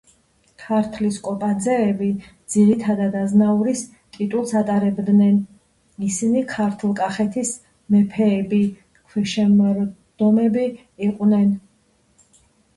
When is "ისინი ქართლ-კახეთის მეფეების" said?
6.07-8.67